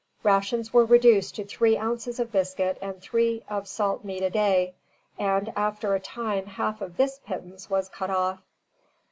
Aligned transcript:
Rations 0.23 0.73
were 0.73 0.83
reduced 0.83 1.35
to 1.35 1.43
three 1.45 1.77
ounces 1.77 2.19
of 2.19 2.31
biscuit 2.31 2.79
and 2.81 2.99
three 2.99 3.43
of 3.47 3.67
salt 3.67 4.03
meat 4.03 4.23
a 4.23 4.31
day; 4.31 4.73
and 5.19 5.53
after 5.55 5.93
a 5.93 5.99
time 5.99 6.47
half 6.47 6.81
of 6.81 6.97
this 6.97 7.19
pittance 7.23 7.69
was 7.69 7.87
cut 7.87 8.09
off. 8.09 8.41